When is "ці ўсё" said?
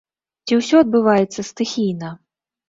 0.47-0.79